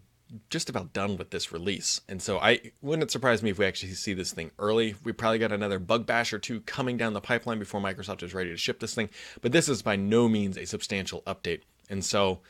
just 0.49 0.69
about 0.69 0.93
done 0.93 1.17
with 1.17 1.31
this 1.31 1.51
release. 1.51 2.01
And 2.07 2.21
so 2.21 2.37
i 2.39 2.59
wouldn't 2.81 3.09
surprise 3.11 3.41
me 3.41 3.49
if 3.49 3.57
we 3.57 3.65
actually 3.65 3.93
see 3.93 4.13
this 4.13 4.31
thing 4.31 4.51
early? 4.59 4.95
We 5.03 5.11
probably 5.11 5.39
got 5.39 5.51
another 5.51 5.79
bug 5.79 6.05
bash 6.05 6.33
or 6.33 6.39
two 6.39 6.61
coming 6.61 6.97
down 6.97 7.13
the 7.13 7.21
pipeline 7.21 7.59
before 7.59 7.81
microsoft 7.81 8.21
is 8.23 8.33
ready 8.33 8.51
to 8.51 8.57
ship 8.57 8.79
this 8.79 8.93
thing 8.93 9.09
but 9.41 9.51
this 9.51 9.67
is 9.67 9.81
by 9.81 9.95
no 9.95 10.29
means 10.29 10.57
a 10.57 10.65
substantial 10.65 11.23
update. 11.23 11.61
And 11.89 12.05
so 12.05 12.41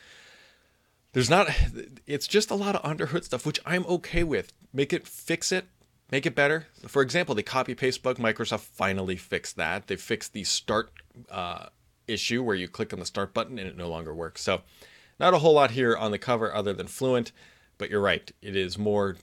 there's 1.13 1.29
not 1.29 1.49
it's 2.05 2.27
just 2.27 2.51
a 2.51 2.55
lot 2.55 2.75
of 2.75 2.85
underhood 2.85 3.23
stuff 3.23 3.45
which 3.45 3.59
i'm 3.65 3.85
okay 3.85 4.23
with. 4.23 4.53
Make 4.71 4.93
it 4.93 5.07
fix 5.07 5.51
it 5.51 5.65
make 6.11 6.25
it 6.25 6.35
better. 6.35 6.67
For 6.87 7.01
example 7.01 7.35
the 7.35 7.43
copy 7.43 7.75
paste 7.75 8.03
bug 8.03 8.17
microsoft 8.17 8.61
finally 8.61 9.15
fixed 9.15 9.55
that. 9.57 9.87
They 9.87 9.95
fixed 9.95 10.33
the 10.33 10.43
start 10.43 10.91
uh, 11.29 11.67
issue 12.07 12.43
where 12.43 12.55
you 12.55 12.67
click 12.67 12.93
on 12.93 12.99
the 12.99 13.05
start 13.05 13.33
button 13.33 13.57
and 13.59 13.67
it 13.67 13.77
no 13.77 13.89
longer 13.89 14.13
works. 14.13 14.41
So 14.41 14.61
not 15.19 15.33
a 15.33 15.39
whole 15.39 15.53
lot 15.53 15.71
here 15.71 15.95
on 15.95 16.11
the 16.11 16.19
cover 16.19 16.53
other 16.53 16.73
than 16.73 16.87
fluent 16.87 17.31
but 17.77 17.89
you're 17.89 18.01
right. 18.01 18.31
It 18.41 18.55
is 18.55 18.77
more 18.77 19.17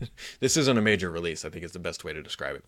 this 0.40 0.56
isn't 0.56 0.78
a 0.78 0.82
major 0.82 1.10
release 1.10 1.44
i 1.44 1.48
think 1.48 1.64
is 1.64 1.72
the 1.72 1.78
best 1.78 2.04
way 2.04 2.12
to 2.12 2.22
describe 2.22 2.56
it. 2.56 2.64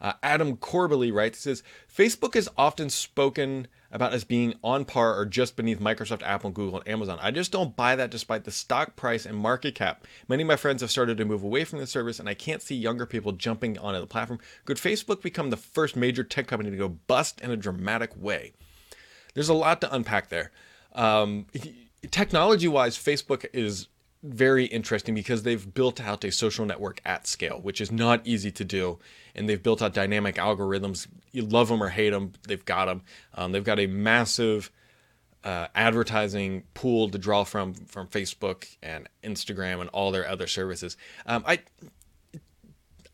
Uh, 0.00 0.12
Adam 0.22 0.56
Corbally 0.56 1.12
writes, 1.12 1.40
says, 1.40 1.62
Facebook 1.92 2.36
is 2.36 2.48
often 2.58 2.90
spoken 2.90 3.68
about 3.94 4.12
as 4.12 4.24
being 4.24 4.54
on 4.64 4.84
par 4.84 5.16
or 5.16 5.24
just 5.24 5.54
beneath 5.54 5.78
Microsoft, 5.78 6.22
Apple, 6.22 6.50
Google, 6.50 6.80
and 6.80 6.88
Amazon. 6.88 7.16
I 7.22 7.30
just 7.30 7.52
don't 7.52 7.76
buy 7.76 7.94
that 7.94 8.10
despite 8.10 8.42
the 8.42 8.50
stock 8.50 8.96
price 8.96 9.24
and 9.24 9.38
market 9.38 9.76
cap. 9.76 10.04
Many 10.28 10.42
of 10.42 10.48
my 10.48 10.56
friends 10.56 10.82
have 10.82 10.90
started 10.90 11.16
to 11.16 11.24
move 11.24 11.44
away 11.44 11.62
from 11.64 11.78
the 11.78 11.86
service, 11.86 12.18
and 12.18 12.28
I 12.28 12.34
can't 12.34 12.60
see 12.60 12.74
younger 12.74 13.06
people 13.06 13.30
jumping 13.30 13.78
onto 13.78 14.00
the 14.00 14.08
platform. 14.08 14.40
Could 14.64 14.78
Facebook 14.78 15.22
become 15.22 15.50
the 15.50 15.56
first 15.56 15.94
major 15.94 16.24
tech 16.24 16.48
company 16.48 16.72
to 16.72 16.76
go 16.76 16.88
bust 16.88 17.40
in 17.40 17.52
a 17.52 17.56
dramatic 17.56 18.10
way? 18.16 18.52
There's 19.34 19.48
a 19.48 19.54
lot 19.54 19.80
to 19.82 19.94
unpack 19.94 20.28
there. 20.28 20.50
Um, 20.92 21.46
technology 22.10 22.66
wise, 22.66 22.98
Facebook 22.98 23.46
is 23.52 23.86
very 24.24 24.64
interesting 24.64 25.14
because 25.14 25.42
they've 25.42 25.74
built 25.74 26.00
out 26.00 26.24
a 26.24 26.32
social 26.32 26.64
network 26.64 27.00
at 27.04 27.26
scale, 27.26 27.60
which 27.60 27.80
is 27.80 27.92
not 27.92 28.26
easy 28.26 28.50
to 28.52 28.64
do. 28.64 28.98
And 29.34 29.48
they've 29.48 29.62
built 29.62 29.82
out 29.82 29.92
dynamic 29.92 30.36
algorithms. 30.36 31.06
You 31.30 31.42
love 31.42 31.68
them 31.68 31.82
or 31.82 31.90
hate 31.90 32.10
them, 32.10 32.32
they've 32.48 32.64
got 32.64 32.86
them. 32.86 33.02
Um, 33.34 33.52
they've 33.52 33.62
got 33.62 33.78
a 33.78 33.86
massive 33.86 34.70
uh, 35.44 35.66
advertising 35.74 36.64
pool 36.72 37.10
to 37.10 37.18
draw 37.18 37.44
from 37.44 37.74
from 37.74 38.08
Facebook 38.08 38.66
and 38.82 39.08
Instagram 39.22 39.82
and 39.82 39.90
all 39.90 40.10
their 40.10 40.26
other 40.26 40.46
services. 40.46 40.96
Um, 41.26 41.44
I 41.46 41.60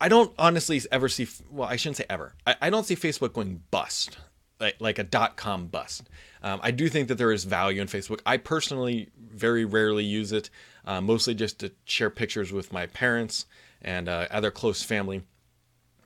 I 0.01 0.09
don't 0.09 0.33
honestly 0.39 0.81
ever 0.93 1.09
see. 1.09 1.27
Well, 1.51 1.69
I 1.69 1.75
shouldn't 1.75 1.97
say 1.97 2.07
ever. 2.09 2.35
I, 2.47 2.55
I 2.63 2.71
don't 2.71 2.87
see 2.87 2.95
Facebook 2.95 3.33
going 3.33 3.63
bust 3.73 4.17
like, 4.61 4.77
like 4.81 4.99
a 4.99 5.05
dot 5.05 5.37
com 5.37 5.67
bust. 5.67 6.09
Um, 6.43 6.61
I 6.63 6.71
do 6.71 6.89
think 6.89 7.09
that 7.09 7.17
there 7.17 7.33
is 7.33 7.45
value 7.45 7.81
in 7.81 7.89
Facebook. 7.89 8.21
I 8.25 8.37
personally 8.37 9.09
very 9.19 9.65
rarely 9.65 10.05
use 10.05 10.33
it, 10.33 10.51
uh, 10.85 11.01
mostly 11.01 11.35
just 11.35 11.59
to 11.61 11.73
share 11.85 12.11
pictures 12.11 12.53
with 12.53 12.73
my 12.73 12.87
parents 12.87 13.47
and 13.83 14.09
uh, 14.09 14.27
other 14.31 14.51
close 14.51 14.83
family. 14.83 15.23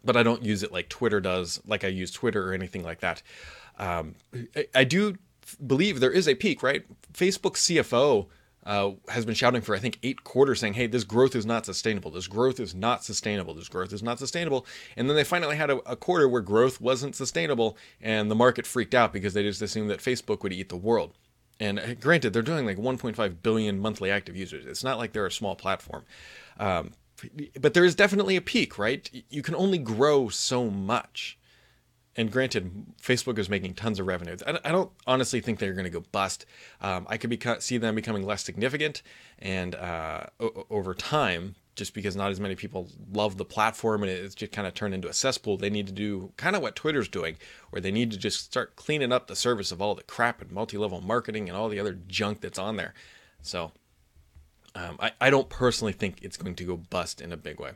But 0.04 0.16
I 0.16 0.22
don't 0.22 0.44
use 0.44 0.62
it 0.62 0.72
like 0.72 0.88
Twitter 0.88 1.20
does, 1.20 1.60
like 1.66 1.84
I 1.84 1.88
use 1.88 2.10
Twitter 2.10 2.48
or 2.48 2.52
anything 2.52 2.82
like 2.82 3.00
that. 3.00 3.22
Um, 3.78 4.14
I, 4.54 4.66
I 4.74 4.84
do 4.84 5.16
believe 5.64 6.00
there 6.00 6.10
is 6.10 6.28
a 6.28 6.34
peak, 6.34 6.62
right? 6.62 6.84
Facebook 7.12 7.54
CFO 7.54 8.26
uh, 8.64 8.92
has 9.08 9.24
been 9.24 9.34
shouting 9.34 9.60
for 9.60 9.74
I 9.74 9.78
think 9.78 9.98
eight 10.02 10.24
quarters, 10.24 10.60
saying, 10.60 10.74
"Hey, 10.74 10.86
this 10.86 11.04
growth 11.04 11.34
is 11.34 11.46
not 11.46 11.66
sustainable. 11.66 12.10
This 12.10 12.26
growth 12.26 12.58
is 12.60 12.74
not 12.74 13.04
sustainable. 13.04 13.54
This 13.54 13.68
growth 13.68 13.92
is 13.92 14.02
not 14.02 14.18
sustainable." 14.18 14.66
And 14.96 15.08
then 15.08 15.16
they 15.16 15.24
finally 15.24 15.56
had 15.56 15.70
a, 15.70 15.76
a, 15.90 15.96
quarter 15.96 16.28
where 16.28 16.40
growth 16.40 16.80
wasn't 16.80 17.14
sustainable, 17.14 17.76
and 18.00 18.30
the 18.30 18.34
market 18.34 18.66
freaked 18.66 18.94
out 18.94 19.12
because 19.12 19.34
they 19.34 19.42
just 19.42 19.62
assumed 19.62 19.90
that 19.90 20.00
Facebook 20.00 20.42
would 20.42 20.52
eat 20.52 20.68
the 20.68 20.76
world. 20.76 21.12
And 21.60 21.78
uh, 21.78 21.94
granted, 21.94 22.32
they're 22.32 22.42
doing 22.42 22.66
like 22.66 22.78
1.5 22.78 23.42
billion 23.42 23.78
monthly 23.78 24.10
active 24.10 24.36
users. 24.36 24.66
It's 24.66 24.84
not 24.84 24.98
like 24.98 25.12
they're 25.12 25.26
a 25.26 25.32
small 25.32 25.54
platform. 25.54 26.04
Um, 26.58 26.92
but 27.60 27.74
there 27.74 27.84
is 27.84 27.94
definitely 27.94 28.36
a 28.36 28.40
peak, 28.40 28.78
right? 28.78 29.08
You 29.30 29.42
can 29.42 29.54
only 29.54 29.78
grow 29.78 30.28
so 30.28 30.68
much 30.68 31.38
and 32.16 32.30
granted, 32.30 32.70
Facebook 33.02 33.38
is 33.38 33.48
making 33.48 33.74
tons 33.74 33.98
of 33.98 34.06
revenue. 34.06 34.36
I, 34.46 34.70
don't 34.70 34.90
honestly 35.06 35.40
think 35.40 35.58
they're 35.58 35.72
going 35.72 35.84
to 35.84 35.90
go 35.90 36.04
bust. 36.12 36.46
Um, 36.80 37.06
I 37.08 37.16
could 37.16 37.62
see 37.62 37.76
them 37.78 37.94
becoming 37.94 38.24
less 38.24 38.44
significant, 38.44 39.02
and 39.38 39.74
uh, 39.74 40.26
o- 40.38 40.66
over 40.70 40.94
time, 40.94 41.56
just 41.74 41.92
because 41.92 42.14
not 42.14 42.30
as 42.30 42.38
many 42.38 42.54
people 42.54 42.88
love 43.12 43.36
the 43.36 43.44
platform 43.44 44.02
and 44.02 44.12
it's 44.12 44.34
just 44.34 44.52
kind 44.52 44.66
of 44.66 44.74
turned 44.74 44.94
into 44.94 45.08
a 45.08 45.12
cesspool, 45.12 45.56
they 45.56 45.70
need 45.70 45.86
to 45.88 45.92
do 45.92 46.32
kind 46.36 46.54
of 46.54 46.62
what 46.62 46.76
Twitter's 46.76 47.08
doing, 47.08 47.36
where 47.70 47.80
they 47.80 47.90
need 47.90 48.10
to 48.12 48.16
just 48.16 48.44
start 48.44 48.76
cleaning 48.76 49.12
up 49.12 49.26
the 49.26 49.34
service 49.36 49.72
of 49.72 49.82
all 49.82 49.94
the 49.94 50.04
crap 50.04 50.40
and 50.40 50.52
multi-level 50.52 51.00
marketing 51.00 51.48
and 51.48 51.58
all 51.58 51.68
the 51.68 51.80
other 51.80 51.98
junk 52.06 52.40
that's 52.40 52.58
on 52.58 52.76
there. 52.76 52.94
So 53.42 53.72
um, 54.76 54.96
I, 55.00 55.12
I 55.20 55.30
don't 55.30 55.48
personally 55.48 55.92
think 55.92 56.18
it's 56.22 56.36
going 56.36 56.54
to 56.54 56.64
go 56.64 56.76
bust 56.76 57.20
in 57.20 57.32
a 57.32 57.36
big 57.36 57.58
way. 57.58 57.72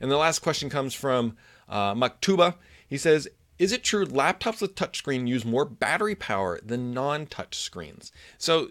And 0.00 0.10
the 0.10 0.16
last 0.16 0.40
question 0.40 0.70
comes 0.70 0.94
from 0.94 1.36
uh, 1.68 1.94
Maktuba. 1.94 2.54
He 2.88 2.98
says, 2.98 3.28
is 3.60 3.72
it 3.72 3.84
true 3.84 4.06
laptops 4.06 4.62
with 4.62 4.74
touchscreen 4.74 5.28
use 5.28 5.44
more 5.44 5.66
battery 5.66 6.14
power 6.14 6.58
than 6.64 6.94
non-touch 6.94 7.54
screens? 7.54 8.10
So 8.38 8.70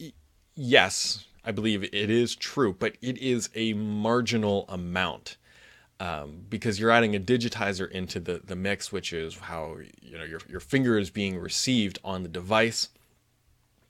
y- 0.00 0.12
yes, 0.56 1.24
I 1.44 1.52
believe 1.52 1.84
it 1.84 1.94
is 1.94 2.34
true, 2.34 2.74
but 2.76 2.96
it 3.00 3.16
is 3.18 3.50
a 3.54 3.74
marginal 3.74 4.66
amount. 4.68 5.36
Um, 6.00 6.44
because 6.48 6.78
you're 6.78 6.90
adding 6.90 7.14
a 7.14 7.20
digitizer 7.20 7.88
into 7.90 8.18
the, 8.20 8.40
the 8.44 8.56
mix, 8.56 8.92
which 8.92 9.12
is 9.12 9.36
how 9.36 9.78
you 10.02 10.18
know 10.18 10.24
your, 10.24 10.40
your 10.48 10.60
finger 10.60 10.98
is 10.98 11.10
being 11.10 11.38
received 11.38 12.00
on 12.04 12.24
the 12.24 12.28
device. 12.28 12.88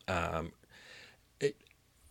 Um, 0.07 0.53
it, 1.41 1.57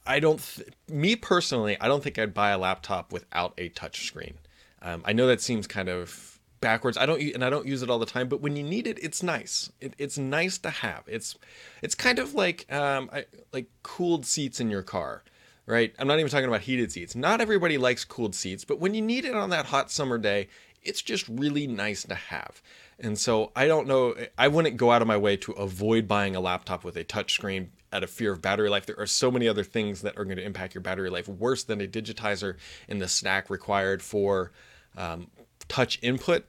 I 0.06 0.20
don't, 0.20 0.40
th- 0.40 0.70
me 0.88 1.16
personally, 1.16 1.78
I 1.82 1.88
don't 1.88 2.04
think 2.04 2.20
I'd 2.20 2.34
buy 2.34 2.52
a 2.52 2.60
laptop 2.60 3.12
without 3.12 3.54
a 3.58 3.70
touch 3.70 4.06
screen. 4.06 4.36
Um, 4.84 5.02
I 5.04 5.14
know 5.14 5.26
that 5.28 5.42
seems 5.42 5.66
kind 5.66 5.90
of 5.90 6.37
backwards. 6.60 6.98
I 6.98 7.06
don't 7.06 7.22
and 7.22 7.44
I 7.44 7.50
don't 7.50 7.66
use 7.66 7.82
it 7.84 7.90
all 7.90 8.00
the 8.00 8.06
time, 8.06 8.28
but 8.28 8.42
when 8.42 8.56
you 8.56 8.64
need 8.64 8.88
it, 8.88 9.00
it's 9.02 9.24
nice. 9.24 9.72
It, 9.80 9.94
it's 9.98 10.18
nice 10.18 10.58
to 10.60 10.70
have. 10.70 11.04
It's 11.08 11.38
it's 11.82 11.96
kind 11.96 12.20
of 12.20 12.34
like 12.34 12.72
um, 12.72 13.10
I, 13.12 13.26
like 13.54 13.70
cooled 13.84 14.26
seats 14.26 14.60
in 14.60 14.70
your 14.70 14.84
car, 14.84 15.24
right? 15.66 15.94
I'm 16.00 16.08
not 16.08 16.20
even 16.20 16.30
talking 16.30 16.48
about 16.48 16.62
heated 16.62 16.92
seats. 16.92 17.16
Not 17.16 17.42
everybody 17.42 17.78
likes 17.78 18.06
cooled 18.06 18.36
seats, 18.36 18.66
but 18.66 18.80
when 18.80 18.94
you 18.94 19.02
need 19.02 19.26
it 19.26 19.36
on 19.36 19.50
that 19.52 19.68
hot 19.68 19.92
summer 19.92 20.18
day, 20.18 20.48
it's 20.84 21.02
just 21.02 21.28
really 21.28 21.68
nice 21.68 22.04
to 22.04 22.16
have. 22.16 22.62
And 23.00 23.18
so 23.18 23.52
I 23.56 23.68
don't 23.68 23.88
know. 23.88 24.16
I 24.38 24.48
wouldn't 24.48 24.78
go 24.78 24.92
out 24.92 25.02
of 25.02 25.08
my 25.08 25.18
way 25.18 25.38
to 25.38 25.52
avoid 25.54 26.08
buying 26.08 26.36
a 26.36 26.40
laptop 26.40 26.84
with 26.84 26.98
a 26.98 27.04
touchscreen 27.04 27.68
out 27.94 28.04
of 28.04 28.10
fear 28.10 28.32
of 28.32 28.42
battery 28.42 28.70
life. 28.70 28.86
There 28.86 29.00
are 29.00 29.08
so 29.08 29.32
many 29.32 29.48
other 29.48 29.64
things 29.64 30.02
that 30.02 30.18
are 30.18 30.26
going 30.26 30.38
to 30.38 30.44
impact 30.44 30.74
your 30.74 30.82
battery 30.82 31.10
life 31.10 31.28
worse 31.28 31.64
than 31.64 31.80
a 31.80 31.88
digitizer 31.88 32.58
in 32.88 33.00
the 33.00 33.08
snack 33.08 33.50
required 33.50 34.02
for 34.02 34.52
um, 34.98 35.28
touch 35.68 36.00
input, 36.02 36.46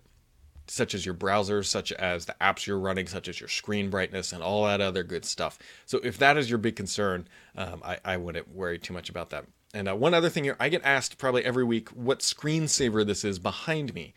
such 0.66 0.94
as 0.94 1.04
your 1.04 1.14
browser, 1.14 1.62
such 1.62 1.92
as 1.92 2.26
the 2.26 2.36
apps 2.40 2.66
you're 2.66 2.78
running, 2.78 3.06
such 3.06 3.28
as 3.28 3.40
your 3.40 3.48
screen 3.48 3.90
brightness, 3.90 4.32
and 4.32 4.42
all 4.42 4.66
that 4.66 4.80
other 4.80 5.02
good 5.02 5.24
stuff. 5.24 5.58
So 5.86 5.98
if 6.04 6.18
that 6.18 6.36
is 6.36 6.50
your 6.50 6.58
big 6.58 6.76
concern, 6.76 7.28
um, 7.56 7.82
I, 7.84 7.98
I 8.04 8.16
wouldn't 8.16 8.54
worry 8.54 8.78
too 8.78 8.92
much 8.92 9.08
about 9.08 9.30
that. 9.30 9.46
And 9.74 9.88
uh, 9.88 9.96
one 9.96 10.14
other 10.14 10.30
thing 10.30 10.44
here, 10.44 10.56
I 10.58 10.68
get 10.68 10.82
asked 10.84 11.18
probably 11.18 11.44
every 11.44 11.64
week 11.64 11.90
what 11.90 12.20
screensaver 12.20 13.06
this 13.06 13.24
is 13.24 13.38
behind 13.38 13.94
me. 13.94 14.14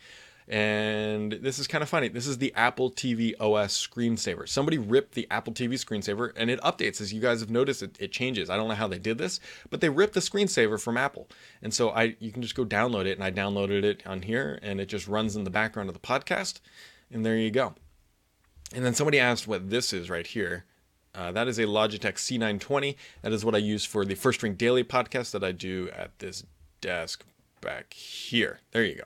And 0.48 1.32
this 1.32 1.58
is 1.58 1.66
kind 1.66 1.82
of 1.82 1.88
funny. 1.88 2.08
This 2.08 2.26
is 2.26 2.38
the 2.38 2.52
Apple 2.54 2.90
TV 2.90 3.32
OS 3.40 3.86
screensaver. 3.86 4.48
Somebody 4.48 4.78
ripped 4.78 5.14
the 5.14 5.26
Apple 5.30 5.52
TV 5.52 5.74
screensaver 5.74 6.32
and 6.36 6.50
it 6.50 6.60
updates. 6.60 7.00
As 7.00 7.12
you 7.12 7.20
guys 7.20 7.40
have 7.40 7.50
noticed, 7.50 7.82
it, 7.82 7.96
it 8.00 8.12
changes. 8.12 8.50
I 8.50 8.56
don't 8.56 8.68
know 8.68 8.74
how 8.74 8.88
they 8.88 8.98
did 8.98 9.18
this, 9.18 9.40
but 9.70 9.80
they 9.80 9.88
ripped 9.88 10.14
the 10.14 10.20
screensaver 10.20 10.80
from 10.80 10.96
Apple. 10.96 11.28
And 11.62 11.72
so 11.72 11.90
I 11.90 12.16
you 12.18 12.32
can 12.32 12.42
just 12.42 12.54
go 12.54 12.64
download 12.64 13.06
it. 13.06 13.18
And 13.18 13.24
I 13.24 13.30
downloaded 13.30 13.84
it 13.84 14.06
on 14.06 14.22
here 14.22 14.58
and 14.62 14.80
it 14.80 14.86
just 14.86 15.06
runs 15.06 15.36
in 15.36 15.44
the 15.44 15.50
background 15.50 15.88
of 15.88 15.94
the 15.94 16.00
podcast. 16.00 16.60
And 17.10 17.24
there 17.24 17.36
you 17.36 17.50
go. 17.50 17.74
And 18.74 18.84
then 18.84 18.94
somebody 18.94 19.20
asked 19.20 19.46
what 19.46 19.70
this 19.70 19.92
is 19.92 20.10
right 20.10 20.26
here. 20.26 20.64
Uh, 21.14 21.30
that 21.30 21.46
is 21.46 21.58
a 21.58 21.64
Logitech 21.64 22.14
C920. 22.14 22.96
That 23.20 23.32
is 23.32 23.44
what 23.44 23.54
I 23.54 23.58
use 23.58 23.84
for 23.84 24.04
the 24.04 24.14
First 24.14 24.42
Ring 24.42 24.54
Daily 24.54 24.82
podcast 24.82 25.32
that 25.32 25.44
I 25.44 25.52
do 25.52 25.90
at 25.94 26.18
this 26.20 26.44
desk 26.80 27.24
back 27.60 27.92
here. 27.92 28.60
There 28.72 28.84
you 28.84 28.96
go. 28.96 29.04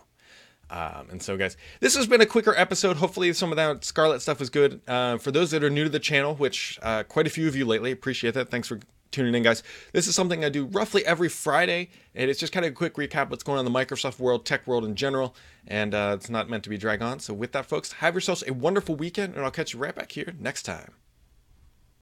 Um, 0.70 1.08
and 1.11 1.23
so, 1.23 1.37
guys, 1.37 1.56
this 1.80 1.94
has 1.96 2.06
been 2.06 2.20
a 2.20 2.26
quicker 2.26 2.54
episode. 2.56 2.96
Hopefully, 2.96 3.32
some 3.32 3.52
of 3.52 3.56
that 3.56 3.85
Scarlett 3.85 4.23
stuff 4.23 4.40
was 4.40 4.50
good. 4.50 4.80
Uh, 4.87 5.18
for 5.18 5.30
those 5.30 5.50
that 5.52 5.62
are 5.62 5.70
new 5.70 5.85
to 5.85 5.90
the 5.90 6.00
channel, 6.00 6.35
which 6.35 6.78
uh, 6.82 7.04
quite 7.04 7.26
a 7.26 7.30
few 7.30 7.46
of 7.46 7.54
you 7.54 7.64
lately, 7.64 7.92
appreciate 7.92 8.35
that. 8.35 8.50
Thanks 8.50 8.66
for 8.66 8.80
tuning 9.12 9.35
in, 9.35 9.42
guys. 9.42 9.62
This 9.92 10.06
is 10.08 10.14
something 10.14 10.44
I 10.44 10.49
do 10.49 10.66
roughly 10.66 11.06
every 11.06 11.28
Friday, 11.28 11.90
and 12.14 12.28
it's 12.28 12.40
just 12.40 12.52
kind 12.52 12.66
of 12.66 12.73
a 12.73 12.75
quick 12.75 12.94
recap 12.94 13.30
what's 13.30 13.44
going 13.44 13.58
on 13.58 13.66
in 13.66 13.73
the 13.73 13.78
Microsoft 13.78 14.18
world, 14.18 14.44
tech 14.44 14.66
world 14.66 14.85
in 14.85 14.96
general, 14.96 15.35
and 15.66 15.94
uh, 15.94 16.14
it's 16.18 16.28
not 16.28 16.50
meant 16.50 16.64
to 16.64 16.70
be 16.70 16.76
drag 16.76 17.00
on. 17.00 17.20
So, 17.20 17.32
with 17.32 17.52
that, 17.52 17.66
folks, 17.66 17.92
have 17.92 18.14
yourselves 18.14 18.42
a 18.46 18.52
wonderful 18.52 18.96
weekend, 18.96 19.35
and 19.35 19.44
I'll 19.44 19.50
catch 19.50 19.73
you 19.73 19.78
right 19.78 19.94
back 19.94 20.12
here 20.12 20.35
next 20.38 20.62
time. 20.62 20.92